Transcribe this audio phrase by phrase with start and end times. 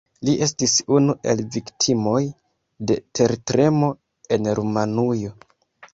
[0.27, 2.23] Li estis unu el viktimoj
[2.93, 3.93] de tertremo
[4.37, 5.35] en Rumanujo.